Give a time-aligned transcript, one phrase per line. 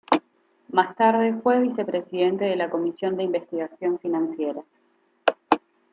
[0.69, 4.63] Más tarde fue vicepresidente de la comisión de investigación financiera.